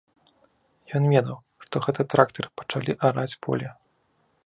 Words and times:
Ён 0.99 1.03
ведаў, 1.13 1.37
што 1.65 1.83
гэта 1.85 2.01
трактары 2.15 2.49
пачалі 2.63 2.91
араць 3.11 3.31
поле. 3.47 3.69